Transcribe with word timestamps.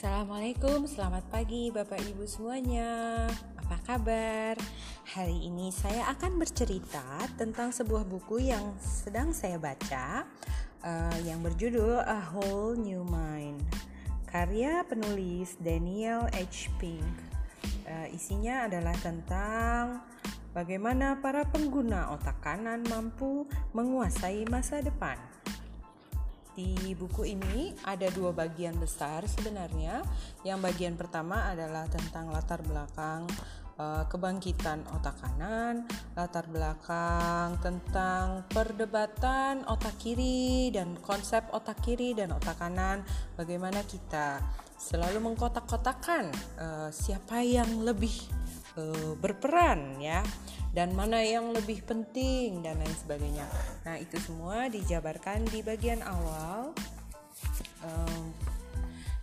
Assalamualaikum, 0.00 0.88
selamat 0.88 1.28
pagi 1.28 1.68
Bapak 1.68 2.00
Ibu 2.00 2.24
semuanya. 2.24 3.28
Apa 3.60 3.76
kabar? 3.84 4.56
Hari 5.12 5.44
ini 5.44 5.68
saya 5.68 6.08
akan 6.16 6.40
bercerita 6.40 7.04
tentang 7.36 7.68
sebuah 7.68 8.08
buku 8.08 8.48
yang 8.48 8.72
sedang 8.80 9.36
saya 9.36 9.60
baca 9.60 10.24
uh, 10.80 11.18
yang 11.20 11.44
berjudul 11.44 12.00
A 12.00 12.16
Whole 12.32 12.80
New 12.80 13.04
Mind. 13.04 13.60
Karya 14.24 14.88
penulis 14.88 15.60
Daniel 15.60 16.32
H. 16.32 16.72
Pink. 16.80 17.04
Uh, 17.84 18.08
isinya 18.08 18.72
adalah 18.72 18.96
tentang 19.04 20.00
bagaimana 20.56 21.20
para 21.20 21.44
pengguna 21.44 22.08
otak 22.16 22.40
kanan 22.40 22.88
mampu 22.88 23.44
menguasai 23.76 24.48
masa 24.48 24.80
depan. 24.80 25.20
Di 26.54 26.92
buku 26.98 27.24
ini 27.24 27.72
ada 27.86 28.10
dua 28.10 28.34
bagian 28.34 28.76
besar 28.76 29.24
sebenarnya. 29.24 30.02
Yang 30.42 30.58
bagian 30.60 30.94
pertama 30.98 31.50
adalah 31.50 31.86
tentang 31.86 32.34
latar 32.34 32.60
belakang 32.66 33.24
uh, 33.80 34.04
kebangkitan 34.06 34.84
otak 34.92 35.16
kanan, 35.24 35.88
latar 36.12 36.44
belakang 36.52 37.56
tentang 37.64 38.44
perdebatan 38.52 39.64
otak 39.64 39.96
kiri 39.96 40.68
dan 40.74 41.00
konsep 41.00 41.48
otak 41.54 41.80
kiri 41.80 42.12
dan 42.12 42.36
otak 42.36 42.60
kanan, 42.60 43.00
bagaimana 43.40 43.80
kita 43.88 44.44
selalu 44.80 45.32
mengkotak-kotakan 45.32 46.32
uh, 46.56 46.88
siapa 46.88 47.44
yang 47.44 47.84
lebih 47.84 48.12
uh, 48.80 49.12
berperan 49.16 50.00
ya 50.00 50.24
dan 50.70 50.94
mana 50.94 51.18
yang 51.18 51.50
lebih 51.50 51.82
penting 51.82 52.62
dan 52.62 52.78
lain 52.78 52.94
sebagainya. 52.94 53.46
Nah 53.82 53.98
itu 53.98 54.16
semua 54.22 54.70
dijabarkan 54.70 55.42
di 55.50 55.66
bagian 55.66 56.02
awal. 56.06 56.70
Um, 57.82 58.30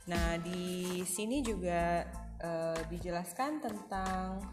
nah 0.07 0.35
di 0.39 1.03
sini 1.07 1.39
juga 1.43 2.03
uh, 2.43 2.79
dijelaskan 2.91 3.63
tentang 3.63 4.43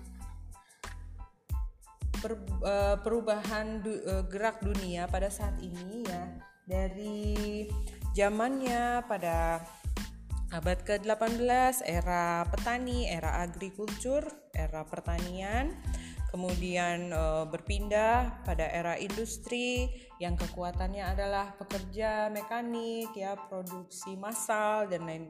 per, 2.22 2.39
uh, 2.62 2.97
perubahan 3.03 3.83
du, 3.83 3.91
uh, 4.06 4.22
gerak 4.31 4.62
dunia 4.62 5.11
pada 5.11 5.28
saat 5.28 5.59
ini 5.59 6.06
ya 6.06 6.25
dari 6.65 7.67
zamannya 8.15 9.05
pada 9.05 9.61
abad 10.55 10.78
ke-18 10.87 11.83
era 11.83 12.47
petani, 12.47 13.11
era 13.11 13.42
agrikultur, 13.42 14.22
era 14.55 14.87
pertanian 14.87 15.75
kemudian 16.35 17.15
e, 17.15 17.23
berpindah 17.47 18.43
pada 18.43 18.67
era 18.67 18.99
industri 18.99 19.87
yang 20.19 20.35
kekuatannya 20.35 21.15
adalah 21.15 21.55
pekerja 21.55 22.27
mekanik 22.35 23.15
ya 23.15 23.39
produksi 23.39 24.19
massal 24.19 24.91
dan 24.91 25.07
lain 25.07 25.25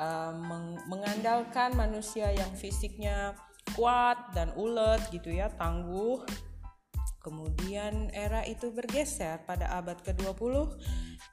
e, 0.00 0.06
meng 0.40 0.80
mengandalkan 0.88 1.76
manusia 1.76 2.32
yang 2.32 2.48
fisiknya 2.56 3.36
kuat 3.76 4.16
dan 4.32 4.48
ulet 4.56 5.04
gitu 5.12 5.28
ya 5.28 5.52
tangguh. 5.52 6.24
Kemudian 7.20 8.08
era 8.16 8.40
itu 8.48 8.72
bergeser 8.72 9.44
pada 9.44 9.68
abad 9.76 10.00
ke-20 10.00 10.80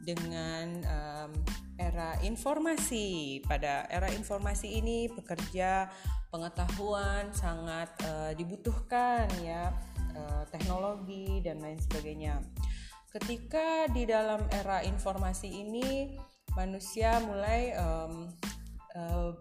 dengan 0.03 0.83
um, 0.83 1.31
era 1.77 2.19
informasi. 2.23 3.39
Pada 3.43 3.87
era 3.91 4.07
informasi 4.11 4.79
ini 4.79 5.11
pekerja 5.11 5.89
pengetahuan 6.31 7.31
sangat 7.31 7.91
uh, 8.03 8.31
dibutuhkan 8.35 9.27
ya, 9.43 9.71
uh, 10.15 10.43
teknologi 10.51 11.39
dan 11.43 11.63
lain 11.63 11.79
sebagainya. 11.79 12.43
Ketika 13.15 13.87
di 13.95 14.03
dalam 14.03 14.43
era 14.51 14.83
informasi 14.83 15.47
ini 15.47 16.19
manusia 16.55 17.19
mulai 17.23 17.71
um, 17.79 18.27
uh, 18.95 19.31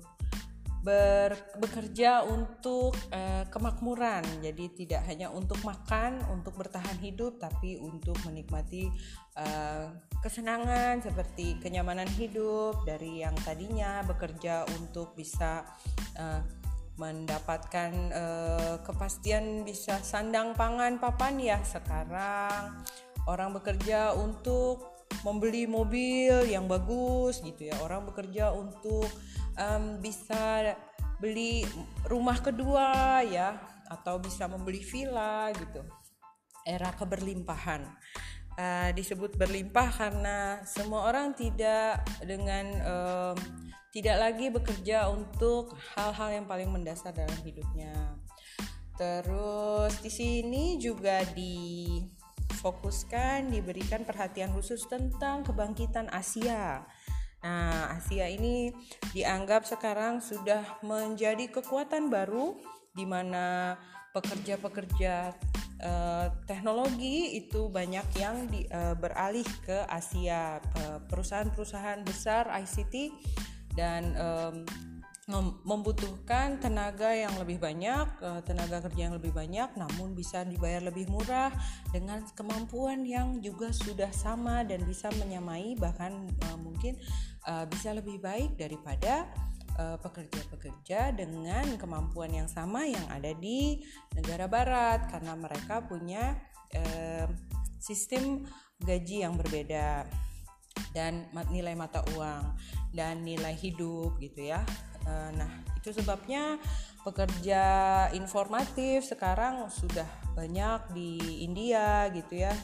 ber, 0.84 1.32
bekerja 1.56 2.28
untuk 2.28 2.92
uh, 3.08 3.48
kemakmuran. 3.48 4.20
Jadi 4.44 4.84
tidak 4.84 5.08
hanya 5.08 5.32
untuk 5.32 5.56
makan, 5.64 6.20
untuk 6.28 6.60
bertahan 6.60 7.00
hidup, 7.00 7.40
tapi 7.40 7.80
untuk 7.80 8.20
menikmati 8.28 8.92
uh, 9.40 9.88
kesenangan 10.20 11.00
seperti 11.00 11.56
kenyamanan 11.58 12.08
hidup 12.20 12.84
dari 12.84 13.24
yang 13.24 13.34
tadinya 13.42 14.04
bekerja 14.04 14.68
untuk 14.76 15.16
bisa 15.16 15.64
uh, 16.20 16.44
mendapatkan 16.94 17.90
uh, 18.14 18.76
kepastian 18.86 19.66
bisa 19.66 19.98
sandang 19.98 20.54
pangan 20.54 21.02
papan 21.02 21.34
ya 21.42 21.58
sekarang 21.66 22.86
orang 23.26 23.50
bekerja 23.50 24.14
untuk 24.14 24.93
membeli 25.24 25.64
mobil 25.64 26.48
yang 26.48 26.68
bagus 26.68 27.40
gitu 27.40 27.68
ya. 27.70 27.76
Orang 27.80 28.04
bekerja 28.08 28.52
untuk 28.52 29.08
um, 29.56 29.98
bisa 29.98 30.74
beli 31.18 31.64
rumah 32.10 32.36
kedua 32.42 33.22
ya 33.24 33.56
atau 33.88 34.20
bisa 34.20 34.44
membeli 34.50 34.84
villa 34.84 35.48
gitu. 35.56 35.80
Era 36.64 36.92
keberlimpahan. 36.92 37.84
Uh, 38.54 38.94
disebut 38.94 39.34
berlimpah 39.34 39.90
karena 39.90 40.62
semua 40.62 41.10
orang 41.10 41.34
tidak 41.34 42.06
dengan 42.22 42.66
um, 42.86 43.38
tidak 43.90 44.14
lagi 44.14 44.46
bekerja 44.46 45.10
untuk 45.10 45.74
hal-hal 45.98 46.42
yang 46.42 46.46
paling 46.46 46.70
mendasar 46.70 47.10
dalam 47.10 47.34
hidupnya. 47.42 48.14
Terus 48.94 49.98
di 49.98 50.10
sini 50.10 50.78
juga 50.78 51.18
difokuskan 52.64 53.52
diberikan 53.52 54.08
perhatian 54.08 54.48
khusus 54.56 54.88
tentang 54.88 55.44
kebangkitan 55.44 56.08
Asia 56.08 56.88
Nah, 57.44 58.00
Asia 58.00 58.24
ini 58.32 58.72
dianggap 59.12 59.68
sekarang 59.68 60.24
sudah 60.24 60.64
menjadi 60.80 61.52
kekuatan 61.52 62.08
baru 62.08 62.56
di 62.96 63.04
mana 63.04 63.76
pekerja-pekerja 64.16 65.36
uh, 65.84 66.32
teknologi 66.48 67.36
itu 67.36 67.68
banyak 67.68 68.08
yang 68.16 68.48
di, 68.48 68.64
uh, 68.72 68.96
beralih 68.96 69.44
ke 69.60 69.84
Asia. 69.84 70.56
perusahaan-perusahaan 71.04 72.00
besar 72.00 72.48
ICT 72.48 73.12
dan 73.76 74.16
um, 74.16 74.64
membutuhkan 75.64 76.60
tenaga 76.60 77.08
yang 77.16 77.32
lebih 77.40 77.56
banyak, 77.56 78.06
tenaga 78.44 78.84
kerja 78.84 79.08
yang 79.08 79.16
lebih 79.16 79.32
banyak, 79.32 79.72
namun 79.72 80.12
bisa 80.12 80.44
dibayar 80.44 80.84
lebih 80.84 81.08
murah 81.08 81.48
dengan 81.88 82.20
kemampuan 82.36 83.08
yang 83.08 83.40
juga 83.40 83.72
sudah 83.72 84.12
sama 84.12 84.68
dan 84.68 84.84
bisa 84.84 85.08
menyamai 85.16 85.80
bahkan 85.80 86.28
mungkin 86.60 87.00
uh, 87.48 87.64
bisa 87.64 87.96
lebih 87.96 88.20
baik 88.20 88.60
daripada 88.60 89.24
eh, 89.74 89.96
pekerja-pekerja 89.98 91.16
dengan 91.16 91.72
kemampuan 91.80 92.30
yang 92.30 92.46
sama 92.46 92.84
yang 92.84 93.04
ada 93.08 93.32
di 93.32 93.80
negara 94.12 94.44
barat 94.44 95.08
karena 95.08 95.32
mereka 95.34 95.80
punya 95.82 96.36
sistem 97.78 98.42
gaji 98.82 99.22
yang 99.22 99.38
berbeda 99.38 100.02
dan 100.90 101.30
nilai 101.54 101.78
mata 101.78 102.02
uang 102.18 102.54
dan 102.90 103.22
nilai 103.22 103.54
hidup 103.54 104.18
gitu 104.18 104.50
ya. 104.50 104.62
Uh, 105.04 105.30
nah, 105.36 105.50
itu 105.76 105.92
sebabnya 105.92 106.56
pekerja 107.04 107.62
informatif 108.16 109.04
sekarang 109.04 109.68
sudah 109.68 110.08
banyak 110.32 110.80
di 110.96 111.44
India 111.44 112.08
gitu 112.10 112.40
ya. 112.40 112.56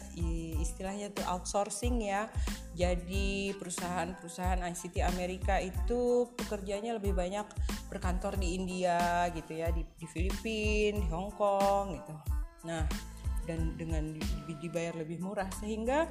Istilahnya 0.58 1.12
itu 1.12 1.22
outsourcing 1.28 2.00
ya. 2.00 2.32
Jadi 2.72 3.52
perusahaan-perusahaan 3.60 4.64
ICT 4.64 5.04
Amerika 5.04 5.60
itu 5.60 6.32
pekerjanya 6.32 6.96
lebih 6.96 7.12
banyak 7.12 7.44
berkantor 7.92 8.40
di 8.40 8.56
India 8.56 9.28
gitu 9.36 9.52
ya 9.52 9.68
di, 9.68 9.84
di 10.00 10.06
Filipina 10.08 10.96
di 10.96 11.08
Hong 11.12 11.36
Kong 11.36 12.00
gitu. 12.00 12.14
Nah 12.64 12.88
dan 13.48 13.74
dengan 13.74 14.14
dibayar 14.62 14.94
lebih 14.94 15.18
murah 15.18 15.48
sehingga 15.58 16.06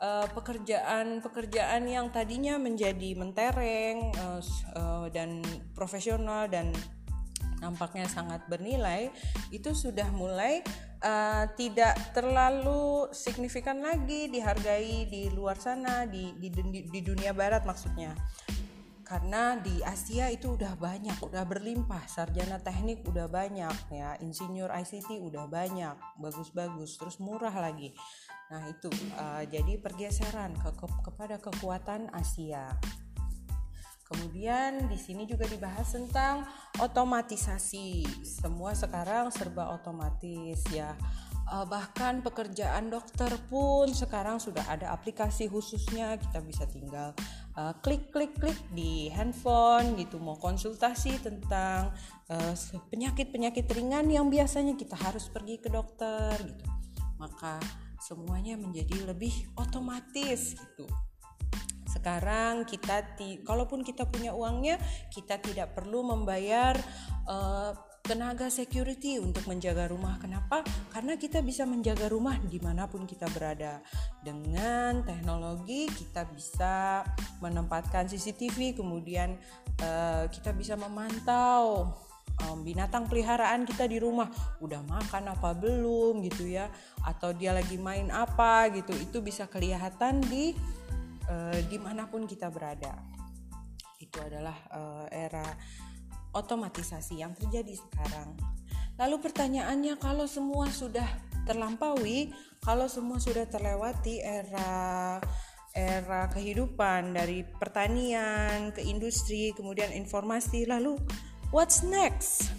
uh, 0.00 0.26
pekerjaan-pekerjaan 0.32 1.84
yang 1.86 2.08
tadinya 2.10 2.56
menjadi 2.56 3.14
mentereng 3.14 4.10
uh, 4.16 4.40
uh, 4.74 5.06
dan 5.12 5.44
profesional 5.76 6.48
dan 6.48 6.72
nampaknya 7.60 8.08
sangat 8.08 8.40
bernilai 8.48 9.12
itu 9.52 9.76
sudah 9.76 10.08
mulai 10.16 10.64
uh, 11.04 11.44
tidak 11.60 11.92
terlalu 12.16 13.12
signifikan 13.12 13.84
lagi 13.84 14.32
dihargai 14.32 15.04
di 15.06 15.28
luar 15.28 15.60
sana 15.60 16.08
di, 16.08 16.32
di 16.40 16.48
di 16.88 17.00
dunia 17.04 17.36
barat 17.36 17.68
maksudnya 17.68 18.16
karena 19.10 19.58
di 19.58 19.82
Asia 19.82 20.30
itu 20.30 20.54
udah 20.54 20.78
banyak, 20.78 21.18
udah 21.18 21.42
berlimpah, 21.42 22.06
sarjana 22.06 22.62
teknik 22.62 23.02
udah 23.02 23.26
banyak 23.26 23.74
ya, 23.90 24.14
insinyur 24.22 24.70
ICT 24.70 25.18
udah 25.18 25.50
banyak, 25.50 25.98
bagus-bagus, 26.22 26.94
terus 26.94 27.18
murah 27.18 27.50
lagi. 27.50 27.90
Nah 28.50 28.62
itu 28.66 28.90
uh, 29.14 29.46
jadi 29.46 29.78
pergeseran 29.78 30.58
ke, 30.58 30.74
ke, 30.74 30.86
kepada 31.06 31.38
kekuatan 31.38 32.10
Asia. 32.10 32.66
Kemudian 34.10 34.90
di 34.90 34.98
sini 34.98 35.22
juga 35.22 35.46
dibahas 35.46 35.94
tentang 35.94 36.42
otomatisasi. 36.82 38.02
Semua 38.26 38.74
sekarang 38.74 39.30
serba 39.30 39.70
otomatis 39.70 40.66
ya. 40.74 40.98
uh, 41.46 41.62
bahkan 41.62 42.18
pekerjaan 42.18 42.90
dokter 42.90 43.30
pun 43.46 43.86
sekarang 43.90 44.42
sudah 44.42 44.66
ada 44.66 44.90
aplikasi 44.94 45.46
khususnya 45.46 46.18
kita 46.18 46.42
bisa 46.42 46.66
tinggal 46.66 47.14
uh, 47.54 47.74
klik 47.82 48.10
klik 48.14 48.34
di 48.74 49.10
handphone 49.10 49.98
gitu 49.98 50.22
mau 50.22 50.38
konsultasi 50.38 51.18
tentang 51.22 51.90
uh, 52.30 52.54
penyakit 52.90 53.34
penyakit 53.34 53.66
ringan 53.74 54.06
yang 54.10 54.30
biasanya 54.30 54.78
kita 54.78 54.94
harus 54.94 55.26
pergi 55.30 55.58
ke 55.58 55.70
dokter 55.70 56.34
gitu 56.38 56.66
maka 57.18 57.58
semuanya 58.00 58.56
menjadi 58.56 59.04
lebih 59.04 59.32
otomatis 59.60 60.56
gitu 60.56 60.88
sekarang 61.90 62.62
kita 62.64 63.02
ti 63.18 63.42
kalaupun 63.42 63.82
kita 63.82 64.06
punya 64.06 64.30
uangnya 64.30 64.78
kita 65.10 65.42
tidak 65.42 65.74
perlu 65.74 66.06
membayar 66.06 66.78
uh, 67.26 67.74
tenaga 68.00 68.48
security 68.50 69.20
untuk 69.20 69.46
menjaga 69.46 69.86
rumah. 69.86 70.18
Kenapa? 70.18 70.64
Karena 70.90 71.14
kita 71.14 71.44
bisa 71.44 71.68
menjaga 71.68 72.08
rumah 72.10 72.40
di 72.42 72.58
mana 72.58 72.88
pun 72.90 73.06
kita 73.06 73.28
berada. 73.30 73.78
Dengan 74.24 75.04
teknologi 75.04 75.86
kita 75.86 76.26
bisa 76.32 77.06
menempatkan 77.38 78.08
CCTV, 78.10 78.74
kemudian 78.74 79.36
uh, 79.84 80.26
kita 80.26 80.50
bisa 80.56 80.74
memantau 80.74 81.92
um, 82.48 82.64
binatang 82.64 83.10
peliharaan 83.10 83.66
kita 83.68 83.84
di 83.90 84.00
rumah 84.00 84.30
udah 84.62 84.80
makan 84.86 85.32
apa 85.34 85.52
belum 85.52 86.24
gitu 86.24 86.48
ya, 86.48 86.70
atau 87.04 87.34
dia 87.34 87.52
lagi 87.52 87.76
main 87.76 88.08
apa 88.08 88.70
gitu. 88.72 88.96
Itu 88.96 89.20
bisa 89.20 89.50
kelihatan 89.50 90.24
di 90.24 90.56
uh, 91.28 91.58
di 91.68 91.76
mana 91.76 92.08
pun 92.08 92.24
kita 92.24 92.48
berada. 92.48 92.96
Itu 94.00 94.20
adalah 94.22 94.56
uh, 94.72 95.06
era 95.12 95.44
otomatisasi 96.32 97.20
yang 97.20 97.34
terjadi 97.34 97.74
sekarang. 97.74 98.32
Lalu 99.00 99.16
pertanyaannya 99.20 99.96
kalau 99.96 100.28
semua 100.28 100.68
sudah 100.68 101.08
terlampaui, 101.48 102.30
kalau 102.60 102.84
semua 102.84 103.16
sudah 103.16 103.48
terlewati 103.48 104.20
era 104.20 105.16
era 105.70 106.26
kehidupan 106.34 107.14
dari 107.14 107.46
pertanian 107.46 108.74
ke 108.74 108.82
industri, 108.82 109.54
kemudian 109.54 109.94
informasi, 109.94 110.66
lalu 110.66 110.98
what's 111.50 111.82
next? 111.82 112.54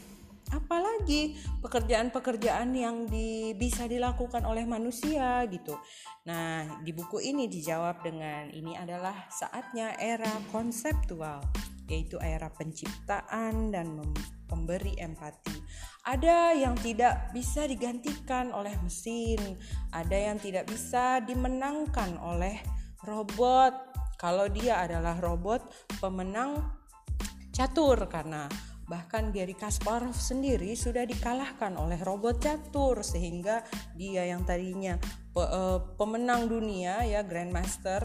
Apalagi 0.52 1.40
pekerjaan-pekerjaan 1.64 2.76
yang 2.76 3.08
di, 3.08 3.56
bisa 3.56 3.88
dilakukan 3.88 4.44
oleh 4.44 4.68
manusia 4.68 5.48
gitu. 5.48 5.80
Nah, 6.28 6.84
di 6.84 6.92
buku 6.92 7.24
ini 7.24 7.48
dijawab 7.48 8.04
dengan 8.04 8.52
ini 8.52 8.76
adalah 8.76 9.32
saatnya 9.32 9.96
era 9.96 10.32
konseptual 10.52 11.40
yaitu 11.88 12.16
era 12.24 12.48
penciptaan 12.52 13.72
dan 13.72 14.00
pemberi 14.48 14.96
empati. 14.96 15.60
Ada 16.08 16.56
yang 16.56 16.76
tidak 16.80 17.36
bisa 17.36 17.68
digantikan 17.68 18.56
oleh 18.56 18.76
mesin, 18.80 19.60
ada 19.92 20.16
yang 20.16 20.40
tidak 20.40 20.72
bisa 20.72 21.20
dimenangkan 21.24 22.16
oleh 22.20 22.60
robot. 23.04 23.92
Kalau 24.16 24.48
dia 24.48 24.84
adalah 24.84 25.20
robot 25.20 25.68
pemenang 26.00 26.64
catur 27.52 28.08
karena 28.08 28.48
bahkan 28.92 29.32
Gary 29.32 29.56
Kasparov 29.56 30.12
sendiri 30.20 30.76
sudah 30.76 31.08
dikalahkan 31.08 31.80
oleh 31.80 31.96
robot 32.04 32.44
catur 32.44 33.00
sehingga 33.08 33.64
dia 33.96 34.28
yang 34.28 34.44
tadinya 34.44 35.00
eh, 35.40 35.80
pemenang 35.96 36.52
dunia 36.52 37.08
ya 37.08 37.24
grandmaster 37.24 38.04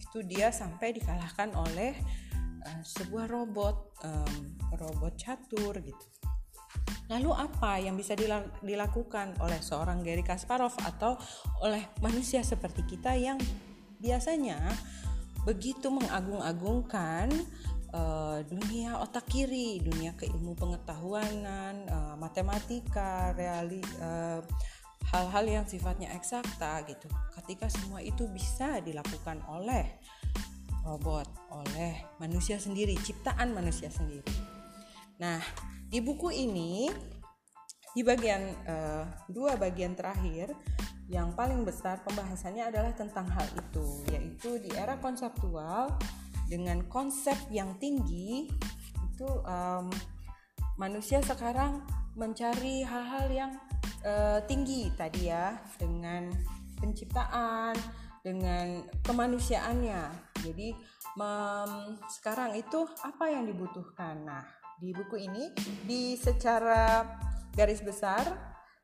itu 0.00 0.24
dia 0.24 0.48
sampai 0.52 0.92
dikalahkan 0.92 1.56
oleh 1.56 1.96
uh, 2.68 2.82
sebuah 2.84 3.32
robot 3.32 3.96
um, 4.04 4.60
robot 4.76 5.16
catur 5.16 5.72
gitu. 5.80 6.06
Lalu 7.08 7.32
apa 7.32 7.80
yang 7.80 7.96
bisa 7.96 8.12
dilakukan 8.60 9.40
oleh 9.40 9.60
seorang 9.64 10.04
Gary 10.04 10.20
Kasparov 10.20 10.76
atau 10.84 11.16
oleh 11.64 11.92
manusia 12.04 12.44
seperti 12.44 12.84
kita 12.84 13.16
yang 13.16 13.40
biasanya 14.00 14.60
begitu 15.48 15.88
mengagung-agungkan 15.88 17.32
uh, 17.92 18.40
dunia 18.44 18.98
otak 19.00 19.28
kiri, 19.28 19.80
dunia 19.84 20.16
keilmu 20.16 20.56
pengetahuanan, 20.56 21.88
uh, 21.88 22.14
matematika, 22.18 23.32
reali 23.36 23.80
hal-hal 25.12 25.44
yang 25.44 25.66
sifatnya 25.68 26.12
eksakta 26.16 26.82
gitu. 26.88 27.08
Ketika 27.36 27.68
semua 27.68 28.00
itu 28.00 28.28
bisa 28.30 28.80
dilakukan 28.80 29.44
oleh 29.48 30.00
robot 30.82 31.28
oleh 31.54 31.94
manusia 32.18 32.58
sendiri, 32.58 32.98
ciptaan 32.98 33.54
manusia 33.54 33.86
sendiri. 33.92 34.26
Nah, 35.22 35.38
di 35.86 36.02
buku 36.02 36.34
ini 36.34 36.90
di 37.92 38.00
bagian 38.00 38.42
uh, 38.66 39.04
dua 39.28 39.54
bagian 39.60 39.92
terakhir 39.92 40.50
yang 41.12 41.36
paling 41.36 41.62
besar 41.62 42.00
pembahasannya 42.08 42.72
adalah 42.72 42.96
tentang 42.96 43.28
hal 43.28 43.44
itu, 43.52 43.86
yaitu 44.08 44.56
di 44.64 44.72
era 44.72 44.96
konseptual 44.96 45.92
dengan 46.52 46.84
konsep 46.92 47.48
yang 47.48 47.72
tinggi 47.80 48.44
itu 49.08 49.28
um, 49.48 49.88
manusia 50.76 51.24
sekarang 51.24 51.80
mencari 52.12 52.84
hal-hal 52.84 53.26
yang 53.32 53.52
uh, 54.04 54.36
tinggi 54.44 54.92
tadi 54.92 55.32
ya 55.32 55.56
dengan 55.80 56.28
penciptaan 56.76 57.72
dengan 58.20 58.84
kemanusiaannya. 59.00 60.12
Jadi 60.44 60.76
mem, 61.16 61.72
sekarang 62.12 62.52
itu 62.60 62.84
apa 63.00 63.32
yang 63.32 63.48
dibutuhkan? 63.48 64.20
Nah, 64.20 64.44
di 64.76 64.92
buku 64.92 65.24
ini 65.24 65.56
di 65.88 66.20
secara 66.20 67.06
garis 67.56 67.80
besar 67.80 68.28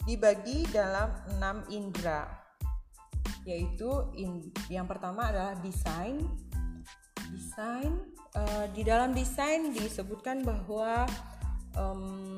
dibagi 0.08 0.64
dalam 0.72 1.12
enam 1.36 1.66
indera, 1.68 2.24
yaitu 3.44 4.08
yang 4.72 4.88
pertama 4.88 5.28
adalah 5.28 5.52
desain. 5.60 6.47
Desain 7.28 7.92
uh, 8.34 8.66
di 8.72 8.82
dalam 8.82 9.12
desain 9.12 9.72
disebutkan 9.72 10.42
bahwa 10.42 11.04
um, 11.76 12.34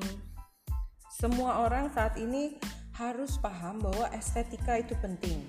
semua 1.11 1.63
orang 1.67 1.91
saat 1.95 2.17
ini 2.19 2.59
harus 2.95 3.39
paham 3.39 3.79
bahwa 3.79 4.11
estetika 4.13 4.77
itu 4.77 4.93
penting 4.99 5.41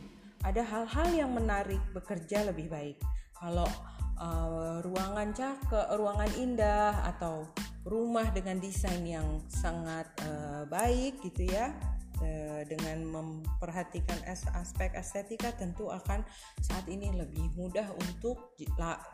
ada 0.42 0.62
hal-hal 0.62 1.08
yang 1.14 1.30
menarik 1.34 1.78
bekerja 1.94 2.46
lebih 2.50 2.70
baik. 2.70 2.98
Kalau 3.38 3.66
uh, 4.18 4.82
ruangan 4.82 5.30
cakep, 5.34 5.86
ruangan 5.98 6.30
indah 6.38 6.94
atau 7.14 7.46
rumah 7.82 8.30
dengan 8.30 8.62
desain 8.62 9.02
yang 9.02 9.42
sangat 9.50 10.06
uh, 10.22 10.62
baik 10.70 11.18
gitu 11.22 11.50
ya, 11.50 11.74
dengan 12.66 13.04
memperhatikan 13.04 14.18
aspek 14.30 14.94
estetika 14.94 15.50
tentu 15.54 15.90
akan 15.90 16.22
saat 16.62 16.86
ini 16.86 17.10
lebih 17.12 17.52
mudah 17.58 17.90
untuk 17.94 18.54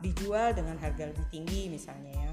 dijual 0.04 0.52
dengan 0.52 0.76
harga 0.78 1.08
lebih 1.08 1.26
tinggi 1.32 1.72
misalnya 1.72 2.12
ya. 2.12 2.32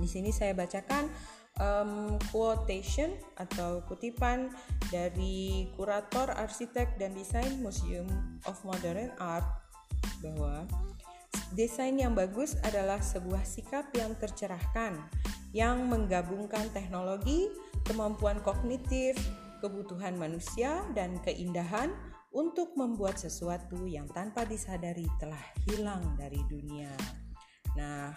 Di 0.00 0.08
sini 0.08 0.32
saya 0.32 0.56
bacakan 0.56 1.12
um, 1.60 2.16
quotation 2.32 3.12
atau 3.36 3.84
kutipan 3.84 4.48
dari 4.88 5.68
kurator 5.76 6.32
arsitek 6.32 6.96
dan 6.96 7.12
desain 7.12 7.60
Museum 7.60 8.08
of 8.48 8.56
Modern 8.64 9.12
Art 9.20 9.44
bahwa 10.24 10.64
desain 11.52 11.98
yang 11.98 12.16
bagus 12.16 12.56
adalah 12.64 13.02
sebuah 13.02 13.44
sikap 13.44 13.92
yang 13.92 14.16
tercerahkan 14.16 14.96
yang 15.50 15.90
menggabungkan 15.90 16.70
teknologi, 16.70 17.50
kemampuan 17.82 18.38
kognitif, 18.46 19.18
kebutuhan 19.60 20.16
manusia 20.16 20.82
dan 20.96 21.20
keindahan 21.22 21.92
untuk 22.30 22.78
membuat 22.78 23.18
sesuatu 23.18 23.86
yang 23.86 24.06
tanpa 24.10 24.46
disadari 24.46 25.06
telah 25.18 25.42
hilang 25.66 26.14
dari 26.14 26.38
dunia. 26.46 26.90
Nah, 27.74 28.14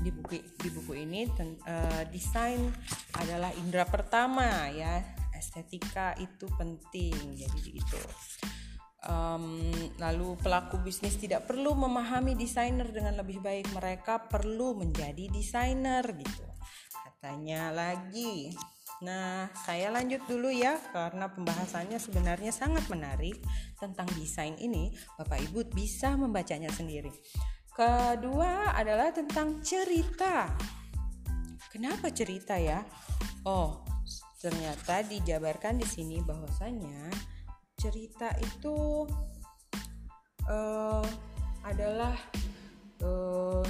di 0.00 0.10
buku 0.10 0.40
di 0.58 0.68
buku 0.72 0.92
ini 0.96 1.28
ten, 1.36 1.60
uh, 1.68 2.02
desain 2.10 2.58
adalah 3.16 3.54
indera 3.56 3.86
pertama 3.86 4.68
ya. 4.72 5.02
Estetika 5.40 6.12
itu 6.20 6.44
penting 6.60 7.16
jadi 7.32 7.70
itu. 7.72 8.02
Um, 9.08 9.64
lalu 9.96 10.36
pelaku 10.36 10.76
bisnis 10.84 11.16
tidak 11.16 11.48
perlu 11.48 11.72
memahami 11.72 12.36
desainer 12.36 12.84
dengan 12.92 13.16
lebih 13.16 13.40
baik. 13.40 13.72
Mereka 13.72 14.28
perlu 14.28 14.76
menjadi 14.76 15.32
desainer 15.32 16.04
gitu. 16.04 16.44
Katanya 16.92 17.72
lagi 17.72 18.52
Nah, 19.00 19.48
saya 19.64 19.88
lanjut 19.88 20.20
dulu 20.28 20.52
ya 20.52 20.76
karena 20.92 21.32
pembahasannya 21.32 21.96
sebenarnya 21.96 22.52
sangat 22.52 22.84
menarik 22.92 23.40
tentang 23.80 24.04
desain 24.20 24.56
ini. 24.60 24.92
Bapak 25.16 25.40
Ibu 25.48 25.72
bisa 25.72 26.12
membacanya 26.20 26.68
sendiri. 26.68 27.12
Kedua 27.72 28.76
adalah 28.76 29.08
tentang 29.08 29.64
cerita. 29.64 30.52
Kenapa 31.72 32.12
cerita 32.12 32.60
ya? 32.60 32.84
Oh, 33.48 33.80
ternyata 34.36 35.00
dijabarkan 35.00 35.80
di 35.80 35.88
sini 35.88 36.20
bahwasanya 36.20 37.08
cerita 37.80 38.36
itu 38.36 39.08
uh, 40.44 41.06
adalah 41.64 42.16
uh, 43.00 43.64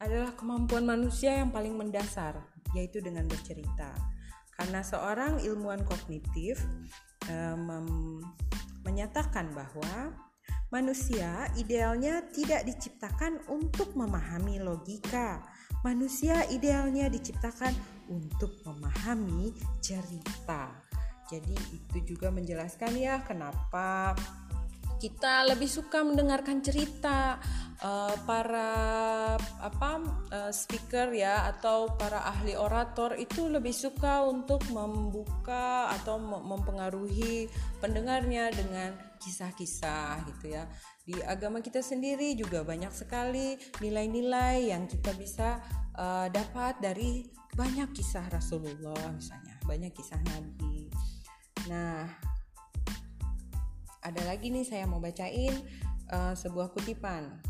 adalah 0.00 0.32
kemampuan 0.36 0.84
manusia 0.84 1.32
yang 1.40 1.52
paling 1.52 1.76
mendasar, 1.76 2.36
yaitu 2.72 3.04
dengan 3.04 3.28
bercerita. 3.28 3.92
karena 4.54 4.86
seorang 4.86 5.42
ilmuwan 5.42 5.82
kognitif 5.82 6.62
uh, 7.26 7.58
menyatakan 8.86 9.50
bahwa 9.50 10.14
manusia 10.70 11.50
idealnya 11.58 12.22
tidak 12.30 12.62
diciptakan 12.62 13.42
untuk 13.50 13.94
memahami 13.98 14.62
logika. 14.62 15.42
Manusia 15.82 16.46
idealnya 16.48 17.10
diciptakan 17.10 17.74
untuk 18.08 18.56
memahami 18.64 19.52
cerita. 19.82 20.72
Jadi 21.28 21.56
itu 21.72 22.14
juga 22.14 22.28
menjelaskan 22.28 22.92
ya 22.96 23.20
kenapa 23.24 24.12
kita 25.04 25.44
lebih 25.44 25.68
suka 25.68 26.00
mendengarkan 26.00 26.64
cerita 26.64 27.36
uh, 27.84 28.16
para 28.24 28.72
apa 29.60 30.00
uh, 30.32 30.48
speaker 30.48 31.12
ya 31.12 31.44
atau 31.52 31.92
para 31.92 32.24
ahli 32.24 32.56
orator 32.56 33.12
itu 33.20 33.52
lebih 33.52 33.76
suka 33.76 34.24
untuk 34.24 34.64
membuka 34.72 35.92
atau 35.92 36.16
mempengaruhi 36.24 37.52
pendengarnya 37.84 38.48
dengan 38.48 38.96
kisah-kisah 39.20 40.24
gitu 40.32 40.56
ya. 40.56 40.64
Di 41.04 41.20
agama 41.20 41.60
kita 41.60 41.84
sendiri 41.84 42.32
juga 42.32 42.64
banyak 42.64 42.88
sekali 42.88 43.60
nilai-nilai 43.84 44.72
yang 44.72 44.88
kita 44.88 45.12
bisa 45.20 45.60
uh, 46.00 46.32
dapat 46.32 46.80
dari 46.80 47.28
banyak 47.52 47.92
kisah 47.92 48.24
Rasulullah 48.32 49.12
misalnya, 49.12 49.60
banyak 49.68 49.92
kisah 49.92 50.16
Nabi. 50.32 50.88
Nah, 51.68 52.08
ada 54.04 54.20
lagi 54.28 54.52
nih 54.52 54.68
saya 54.68 54.84
mau 54.84 55.00
bacain 55.00 55.56
uh, 56.12 56.36
sebuah 56.36 56.76
kutipan. 56.76 57.40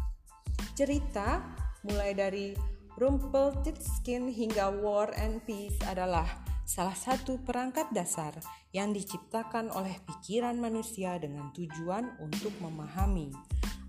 Cerita 0.79 1.43
mulai 1.83 2.15
dari 2.15 2.55
Rumpelstiltskin 2.95 4.31
hingga 4.31 4.71
War 4.71 5.11
and 5.19 5.43
Peace 5.43 5.77
adalah 5.91 6.25
salah 6.63 6.95
satu 6.95 7.43
perangkat 7.43 7.91
dasar 7.91 8.33
yang 8.71 8.95
diciptakan 8.95 9.75
oleh 9.75 9.99
pikiran 10.07 10.57
manusia 10.57 11.19
dengan 11.19 11.51
tujuan 11.53 12.15
untuk 12.23 12.55
memahami. 12.63 13.35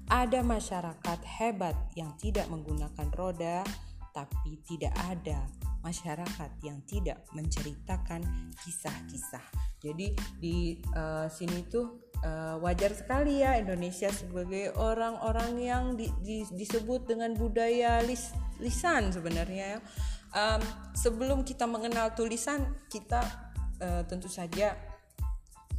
Ada 0.10 0.42
masyarakat 0.46 1.20
hebat 1.42 1.78
yang 1.98 2.14
tidak 2.18 2.50
menggunakan 2.50 3.10
roda, 3.14 3.66
tapi 4.14 4.62
tidak 4.66 4.94
ada 5.06 5.46
masyarakat 5.82 6.50
yang 6.66 6.82
tidak 6.90 7.22
menceritakan 7.34 8.26
kisah-kisah. 8.66 9.46
Jadi 9.82 10.18
di 10.42 10.82
uh, 10.98 11.30
sini 11.30 11.62
tuh 11.70 12.05
uh, 12.24 12.56
wajar 12.64 12.94
sekali 12.96 13.44
ya 13.44 13.60
Indonesia 13.60 14.08
sebagai 14.14 14.72
orang-orang 14.78 15.52
yang 15.60 15.84
di, 15.98 16.08
di, 16.24 16.48
disebut 16.48 17.10
dengan 17.10 17.34
budaya 17.36 18.00
lis, 18.06 18.32
lisan 18.62 19.12
sebenarnya 19.12 19.78
ya. 19.78 19.80
Um, 20.36 20.62
sebelum 20.92 21.48
kita 21.48 21.64
mengenal 21.64 22.12
tulisan 22.12 22.68
kita 22.92 23.24
uh, 23.80 24.04
tentu 24.04 24.28
saja 24.28 24.76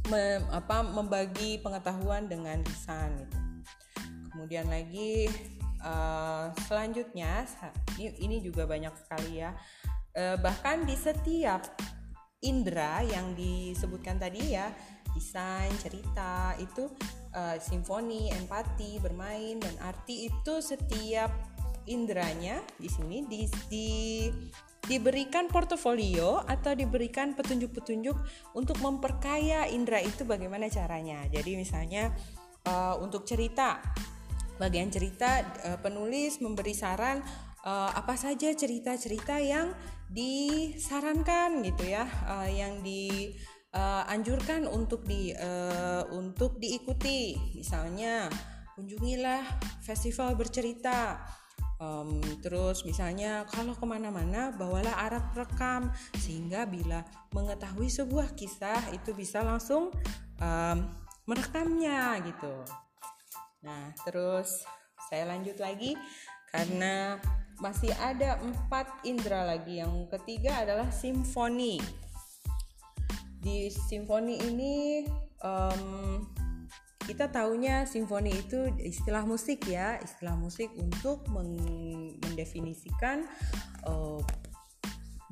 me, 0.09 0.41
apa, 0.49 0.81
membagi 0.81 1.61
pengetahuan 1.61 2.25
dengan 2.25 2.61
lisan 2.65 3.21
gitu. 3.21 3.37
Kemudian 4.33 4.65
lagi 4.69 5.29
uh, 5.85 6.49
selanjutnya 6.65 7.45
ini, 7.97 8.13
ini 8.21 8.37
juga 8.41 8.65
banyak 8.65 8.93
sekali 8.97 9.41
ya. 9.41 9.53
Uh, 10.17 10.37
bahkan 10.41 10.81
di 10.89 10.97
setiap 10.97 11.61
indera 12.41 13.01
yang 13.01 13.33
disebutkan 13.33 14.21
tadi 14.21 14.53
ya 14.53 14.69
desain 15.17 15.73
cerita 15.81 16.53
itu 16.61 16.85
uh, 17.33 17.57
simfoni 17.57 18.29
empati 18.29 19.01
bermain 19.01 19.57
dan 19.57 19.73
arti 19.81 20.29
itu 20.29 20.61
setiap 20.61 21.33
indranya 21.89 22.61
di 22.77 22.89
sini 22.91 23.25
di, 23.25 23.41
di 23.71 23.87
diberikan 24.87 25.51
portofolio 25.51 26.39
atau 26.47 26.71
diberikan 26.71 27.35
petunjuk-petunjuk 27.35 28.15
untuk 28.55 28.77
memperkaya 28.79 29.67
indera 29.67 29.99
itu 29.99 30.23
bagaimana 30.23 30.71
caranya. 30.71 31.27
Jadi 31.27 31.59
misalnya 31.59 32.15
uh, 32.63 32.95
untuk 33.03 33.27
cerita, 33.27 33.83
bagian 34.55 34.87
cerita 34.87 35.43
uh, 35.67 35.77
penulis 35.83 36.39
memberi 36.39 36.71
saran 36.71 37.19
uh, 37.67 37.91
apa 37.91 38.15
saja 38.15 38.55
cerita-cerita 38.55 39.43
yang 39.43 39.75
disarankan 40.07 41.59
gitu 41.67 41.83
ya, 41.83 42.07
uh, 42.23 42.47
yang 42.47 42.79
di 42.79 43.35
uh, 43.77 44.03
anjurkan 44.09 44.65
untuk 44.65 45.05
di 45.05 45.29
uh, 45.37 46.03
untuk 46.09 46.57
diikuti. 46.57 47.37
Misalnya 47.53 48.25
kunjungilah 48.73 49.45
festival 49.85 50.33
bercerita. 50.33 51.21
Um, 51.77 52.17
terus 52.41 52.81
misalnya 52.89 53.45
kalau 53.53 53.77
ke 53.77 53.85
mana-mana 53.85 54.49
bawalah 54.57 54.97
alat 54.97 55.25
rekam. 55.37 55.93
Sehingga 56.17 56.65
bila 56.65 57.05
mengetahui 57.37 57.87
sebuah 57.93 58.33
kisah 58.33 58.81
itu 58.97 59.13
bisa 59.13 59.45
langsung 59.45 59.93
um, 60.41 60.77
merekamnya 61.29 62.17
gitu. 62.25 62.65
Nah 63.61 63.93
terus 64.01 64.65
saya 65.07 65.29
lanjut 65.29 65.61
lagi. 65.61 65.93
Karena 66.47 67.21
masih 67.61 67.91
ada 68.01 68.41
empat 68.41 69.05
indera 69.05 69.45
lagi. 69.45 69.77
Yang 69.77 70.09
ketiga 70.17 70.65
adalah 70.65 70.89
simfoni 70.89 72.06
di 73.47 73.71
simfoni 73.71 74.43
ini 74.43 75.07
um, 75.39 76.19
kita 77.07 77.31
tahunya 77.31 77.87
simfoni 77.87 78.35
itu 78.35 78.67
istilah 78.83 79.23
musik 79.23 79.63
ya. 79.71 79.95
Istilah 80.03 80.35
musik 80.35 80.75
untuk 80.75 81.23
mendefinisikan 81.31 83.23
uh, 83.87 84.19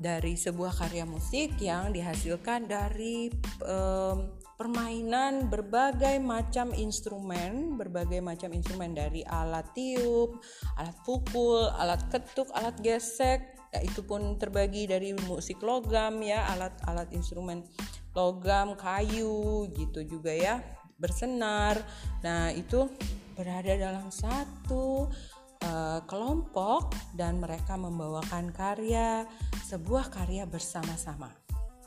dari 0.00 0.40
sebuah 0.40 0.72
karya 0.72 1.04
musik 1.04 1.60
yang 1.60 1.92
dihasilkan 1.92 2.64
dari 2.64 3.28
um, 3.60 4.40
permainan 4.56 5.52
berbagai 5.52 6.16
macam 6.16 6.72
instrumen, 6.72 7.76
berbagai 7.76 8.24
macam 8.24 8.56
instrumen 8.56 8.96
dari 8.96 9.20
alat 9.28 9.68
tiup, 9.76 10.40
alat 10.80 10.96
pukul, 11.04 11.68
alat 11.76 12.08
ketuk, 12.08 12.48
alat 12.56 12.80
gesek, 12.80 13.52
ya, 13.76 13.84
itu 13.84 14.00
pun 14.00 14.40
terbagi 14.40 14.88
dari 14.88 15.12
musik 15.28 15.60
logam 15.60 16.24
ya, 16.24 16.48
alat-alat 16.56 17.12
instrumen 17.12 17.68
logam, 18.16 18.72
kayu 18.80 19.68
gitu 19.76 20.00
juga 20.08 20.32
ya, 20.32 20.64
bersenar. 20.96 21.76
Nah, 22.24 22.48
itu 22.56 22.88
berada 23.36 23.76
dalam 23.76 24.08
satu 24.08 25.12
uh, 25.60 26.00
kelompok 26.08 26.96
dan 27.12 27.36
mereka 27.36 27.76
membawakan 27.76 28.48
karya, 28.56 29.28
sebuah 29.68 30.08
karya 30.08 30.48
bersama-sama. 30.48 31.28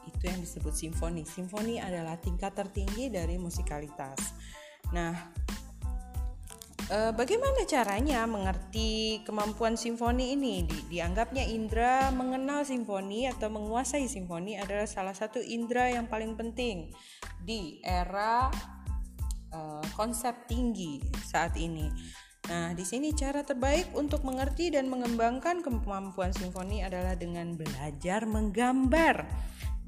Itu 0.06 0.30
yang 0.30 0.38
disebut 0.46 0.78
simfoni. 0.78 1.26
Simfoni 1.26 1.82
adalah 1.82 2.22
tingkat 2.22 2.54
tertinggi 2.54 3.10
dari 3.10 3.42
musikalitas. 3.42 4.22
Nah, 4.94 5.18
E, 6.90 7.14
bagaimana 7.14 7.70
caranya 7.70 8.26
mengerti 8.26 9.22
kemampuan 9.22 9.78
simfoni 9.78 10.34
ini? 10.34 10.66
Di, 10.66 10.98
dianggapnya 10.98 11.46
indera 11.46 12.10
mengenal 12.10 12.66
simfoni 12.66 13.30
atau 13.30 13.54
menguasai 13.54 14.10
simfoni 14.10 14.58
adalah 14.58 14.90
salah 14.90 15.14
satu 15.14 15.38
indera 15.38 15.94
yang 15.94 16.10
paling 16.10 16.34
penting 16.34 16.90
di 17.46 17.78
era 17.86 18.50
e, 19.54 19.60
konsep 19.94 20.50
tinggi 20.50 20.98
saat 21.30 21.54
ini. 21.62 21.94
Nah, 22.50 22.74
di 22.74 22.82
sini 22.82 23.14
cara 23.14 23.46
terbaik 23.46 23.94
untuk 23.94 24.26
mengerti 24.26 24.74
dan 24.74 24.90
mengembangkan 24.90 25.62
kemampuan 25.62 26.34
simfoni 26.34 26.82
adalah 26.82 27.14
dengan 27.14 27.54
belajar 27.54 28.26
menggambar. 28.26 29.30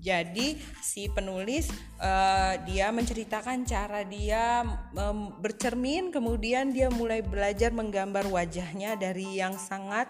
Jadi 0.02 0.58
si 0.82 1.06
penulis 1.14 1.70
uh, 2.02 2.58
dia 2.66 2.90
menceritakan 2.90 3.70
cara 3.70 4.02
dia 4.02 4.66
um, 4.98 5.38
bercermin, 5.38 6.10
kemudian 6.10 6.74
dia 6.74 6.90
mulai 6.90 7.22
belajar 7.22 7.70
menggambar 7.70 8.26
wajahnya 8.26 8.98
dari 8.98 9.38
yang 9.38 9.54
sangat 9.62 10.10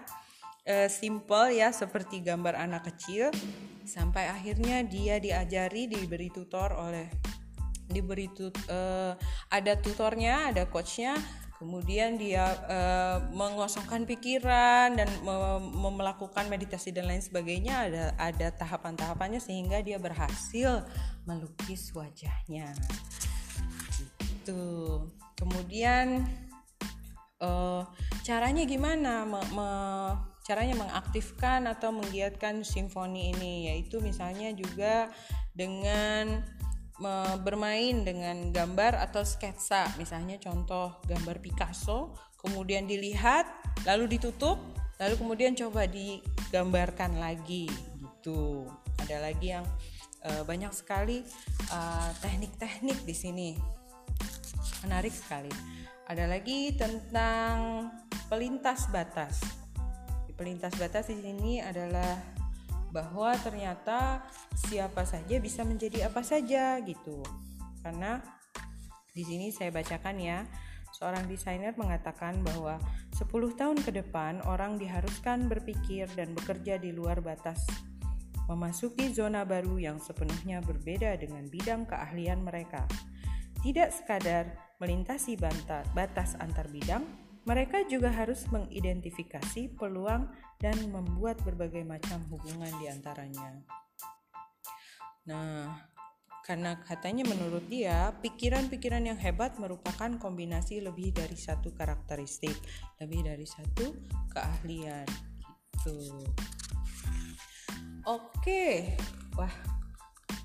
uh, 0.63 0.87
simple 0.87 1.51
ya 1.51 1.75
seperti 1.75 2.23
gambar 2.23 2.55
anak 2.55 2.87
kecil 2.95 3.35
sampai 3.83 4.31
akhirnya 4.31 4.79
dia 4.87 5.19
diajari 5.19 5.91
diberi 5.91 6.31
tutor 6.31 6.71
oleh 6.71 7.11
diberi 7.91 8.31
tut, 8.31 8.55
uh, 8.71 9.11
ada 9.51 9.75
tutornya, 9.75 10.55
ada 10.55 10.63
coachnya 10.71 11.19
kemudian 11.61 12.17
dia 12.17 12.57
uh, 12.65 13.21
mengosongkan 13.29 14.09
pikiran 14.09 14.97
dan 14.97 15.05
me 15.21 15.61
melakukan 15.93 16.49
meditasi 16.49 16.89
dan 16.89 17.05
lain 17.05 17.21
sebagainya 17.21 17.85
ada 17.85 18.03
ada 18.17 18.47
tahapan-tahapannya 18.57 19.37
sehingga 19.37 19.77
dia 19.85 20.01
berhasil 20.01 20.81
melukis 21.29 21.93
wajahnya. 21.93 22.73
Itu 24.25 24.61
kemudian 25.37 26.25
uh, 27.45 27.85
caranya 28.25 28.65
gimana? 28.65 29.21
Me 29.29 29.41
me 29.53 29.69
caranya 30.41 30.73
mengaktifkan 30.81 31.69
atau 31.69 31.93
menggiatkan 31.93 32.65
simfoni 32.65 33.37
ini 33.37 33.69
yaitu 33.69 34.01
misalnya 34.01 34.49
juga 34.57 35.13
dengan 35.53 36.41
bermain 37.41 38.05
dengan 38.05 38.53
gambar 38.53 39.01
atau 39.09 39.25
sketsa. 39.25 39.89
Misalnya 39.97 40.37
contoh 40.37 41.01
gambar 41.09 41.41
Picasso 41.41 42.13
kemudian 42.41 42.89
dilihat 42.89 43.45
lalu 43.85 44.17
ditutup 44.17 44.57
lalu 44.97 45.17
kemudian 45.17 45.53
coba 45.57 45.89
digambarkan 45.89 47.17
lagi 47.17 47.65
gitu. 47.97 48.69
Ada 49.01 49.17
lagi 49.17 49.57
yang 49.57 49.65
uh, 50.21 50.45
banyak 50.45 50.69
sekali 50.73 51.25
teknik-teknik 52.21 52.97
uh, 53.01 53.05
di 53.05 53.15
sini. 53.17 53.49
Menarik 54.85 55.13
sekali. 55.13 55.49
Ada 56.05 56.29
lagi 56.29 56.75
tentang 56.77 57.89
pelintas 58.29 58.89
batas. 58.93 59.41
Pelintas 60.37 60.73
batas 60.77 61.09
di 61.09 61.21
sini 61.21 61.61
adalah 61.61 62.40
bahwa 62.91 63.33
ternyata 63.39 64.21
siapa 64.55 65.07
saja 65.07 65.39
bisa 65.39 65.63
menjadi 65.63 66.11
apa 66.11 66.21
saja 66.21 66.77
gitu 66.83 67.23
karena 67.81 68.19
di 69.11 69.23
sini 69.23 69.51
saya 69.51 69.71
bacakan 69.71 70.19
ya 70.19 70.47
seorang 70.91 71.25
desainer 71.25 71.73
mengatakan 71.79 72.43
bahwa 72.43 72.77
10 73.15 73.27
tahun 73.57 73.79
ke 73.79 73.91
depan 74.03 74.43
orang 74.43 74.75
diharuskan 74.77 75.47
berpikir 75.47 76.07
dan 76.13 76.35
bekerja 76.35 76.77
di 76.77 76.91
luar 76.91 77.23
batas 77.23 77.63
memasuki 78.51 79.07
zona 79.15 79.47
baru 79.47 79.79
yang 79.79 79.95
sepenuhnya 80.03 80.59
berbeda 80.59 81.15
dengan 81.15 81.47
bidang 81.47 81.87
keahlian 81.87 82.43
mereka. 82.43 82.83
Tidak 83.63 83.89
sekadar 83.95 84.75
melintasi 84.83 85.39
batas 85.95 86.35
antar 86.35 86.67
bidang, 86.67 87.07
mereka 87.45 87.81
juga 87.89 88.13
harus 88.13 88.45
mengidentifikasi 88.53 89.73
peluang 89.73 90.29
dan 90.61 90.77
membuat 90.93 91.41
berbagai 91.41 91.81
macam 91.81 92.21
hubungan 92.29 92.69
di 92.77 92.85
antaranya. 92.85 93.65
Nah, 95.25 95.89
karena 96.45 96.77
katanya 96.85 97.25
menurut 97.25 97.65
dia, 97.65 98.13
pikiran-pikiran 98.21 99.05
yang 99.05 99.17
hebat 99.17 99.57
merupakan 99.57 100.09
kombinasi 100.17 100.81
lebih 100.81 101.13
dari 101.13 101.37
satu 101.37 101.73
karakteristik, 101.73 102.57
lebih 103.01 103.25
dari 103.25 103.45
satu 103.45 103.93
keahlian. 104.33 105.05
Gitu. 105.41 105.97
Oke, 108.05 108.97
wah 109.37 109.80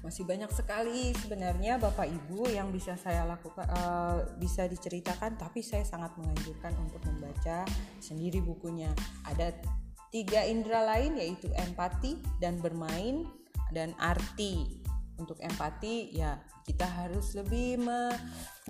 masih 0.06 0.22
banyak 0.22 0.46
sekali 0.54 1.10
sebenarnya 1.18 1.82
Bapak 1.82 2.06
Ibu 2.06 2.46
yang 2.54 2.70
bisa 2.70 2.94
saya 2.94 3.26
lakukan 3.26 3.66
uh, 3.66 4.22
bisa 4.38 4.70
diceritakan 4.70 5.34
tapi 5.34 5.66
saya 5.66 5.82
sangat 5.82 6.14
menganjurkan 6.14 6.70
untuk 6.78 7.02
membaca 7.10 7.66
sendiri 7.98 8.38
bukunya 8.38 8.94
ada 9.26 9.50
tiga 10.14 10.46
indera 10.46 10.86
lain 10.86 11.18
yaitu 11.18 11.50
empati 11.58 12.22
dan 12.38 12.62
bermain 12.62 13.26
dan 13.74 13.98
arti 13.98 14.78
untuk 15.18 15.42
empati 15.42 16.14
ya 16.14 16.38
kita 16.66 16.82
harus 16.82 17.38
lebih 17.38 17.78
me, 17.78 18.10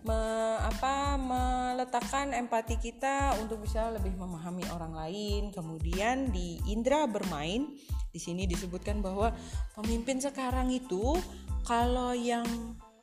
me, 0.04 0.20
apa, 0.60 1.16
meletakkan 1.16 2.36
empati 2.36 2.76
kita 2.76 3.32
untuk 3.40 3.64
bisa 3.64 3.88
lebih 3.88 4.12
memahami 4.20 4.68
orang 4.68 4.92
lain. 4.92 5.42
Kemudian 5.48 6.28
di 6.28 6.60
indera 6.68 7.08
bermain 7.08 7.72
di 8.16 8.20
sini 8.24 8.48
disebutkan 8.48 9.04
bahwa 9.04 9.28
pemimpin 9.76 10.16
sekarang 10.16 10.72
itu 10.72 11.20
kalau 11.68 12.16
yang 12.16 12.48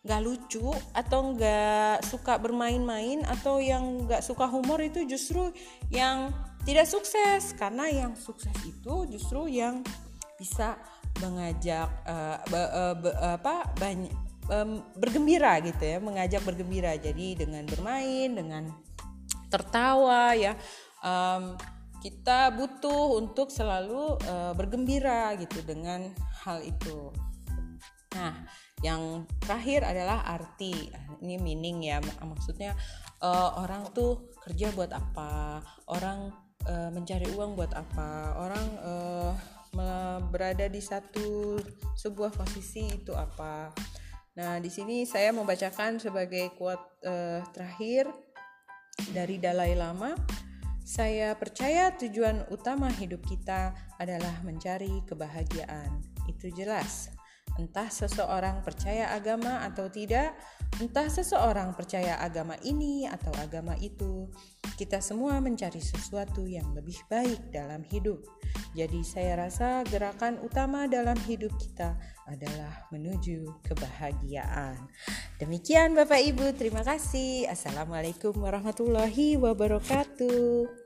nggak 0.02 0.22
lucu 0.26 0.74
atau 0.92 1.38
nggak 1.38 2.02
suka 2.02 2.42
bermain-main 2.42 3.22
atau 3.30 3.62
yang 3.62 4.10
nggak 4.10 4.26
suka 4.26 4.50
humor 4.50 4.82
itu 4.82 5.06
justru 5.06 5.54
yang 5.94 6.34
tidak 6.66 6.90
sukses. 6.90 7.54
Karena 7.54 7.86
yang 7.94 8.18
sukses 8.18 8.58
itu 8.66 9.06
justru 9.06 9.54
yang 9.54 9.86
bisa 10.42 10.82
mengajak 11.22 11.88
uh, 12.10 12.42
be, 12.50 12.62
uh, 12.74 12.96
be, 12.98 13.10
apa 13.14 13.70
banyak 13.78 14.12
um, 14.50 14.82
bergembira 14.98 15.62
gitu 15.62 15.84
ya 15.86 16.02
mengajak 16.02 16.42
bergembira. 16.42 16.98
Jadi 16.98 17.38
dengan 17.38 17.64
bermain 17.70 18.34
dengan 18.34 18.74
tertawa 19.48 20.34
ya 20.34 20.58
um, 21.06 21.54
kita 22.04 22.52
butuh 22.52 23.18
untuk 23.24 23.48
selalu 23.48 24.20
uh, 24.28 24.52
bergembira 24.54 25.32
gitu 25.40 25.64
dengan 25.64 26.12
hal 26.44 26.60
itu 26.62 27.10
nah 28.14 28.36
yang 28.84 29.24
terakhir 29.40 29.88
adalah 29.88 30.22
arti 30.28 30.92
ini 31.24 31.40
meaning 31.40 31.88
ya 31.88 32.04
maksudnya 32.22 32.76
uh, 33.24 33.58
orang 33.64 33.88
tuh 33.96 34.36
kerja 34.44 34.70
buat 34.76 34.92
apa 34.92 35.64
orang 35.88 36.30
uh, 36.68 36.92
mencari 36.92 37.32
uang 37.32 37.56
buat 37.56 37.72
apa 37.72 38.36
orang 38.38 38.68
uh, 38.84 39.34
berada 40.30 40.70
di 40.70 40.78
satu 40.78 41.58
sebuah 41.98 42.30
posisi 42.34 42.86
itu 42.94 43.10
apa. 43.18 43.74
Nah, 44.38 44.58
di 44.62 44.70
sini 44.70 45.06
saya 45.06 45.34
membacakan 45.34 45.98
sebagai 45.98 46.54
quote 46.58 47.02
uh, 47.06 47.42
terakhir 47.54 48.10
dari 49.14 49.42
Dalai 49.42 49.74
Lama. 49.74 50.14
Saya 50.84 51.32
percaya 51.40 51.96
tujuan 51.96 52.44
utama 52.52 52.92
hidup 52.92 53.24
kita 53.24 53.72
adalah 53.96 54.36
mencari 54.44 55.00
kebahagiaan. 55.08 56.04
Itu 56.28 56.52
jelas. 56.52 57.08
Entah 57.56 57.88
seseorang 57.88 58.68
percaya 58.68 59.16
agama 59.16 59.64
atau 59.64 59.88
tidak, 59.88 60.36
entah 60.84 61.08
seseorang 61.08 61.72
percaya 61.72 62.20
agama 62.20 62.60
ini 62.68 63.08
atau 63.08 63.32
agama 63.40 63.80
itu, 63.80 64.28
kita 64.76 65.00
semua 65.00 65.40
mencari 65.40 65.80
sesuatu 65.80 66.44
yang 66.44 66.74
lebih 66.76 66.98
baik 67.08 67.54
dalam 67.54 67.86
hidup. 67.88 68.22
Jadi, 68.74 69.06
saya 69.06 69.38
rasa 69.38 69.86
gerakan 69.86 70.42
utama 70.42 70.90
dalam 70.90 71.18
hidup 71.30 71.54
kita 71.62 71.96
adalah 72.26 72.90
menuju 72.90 73.64
kebahagiaan. 73.66 74.78
Demikian, 75.38 75.94
Bapak 75.94 76.22
Ibu, 76.22 76.58
terima 76.58 76.82
kasih. 76.82 77.48
Assalamualaikum 77.48 78.34
warahmatullahi 78.38 79.38
wabarakatuh. 79.38 80.83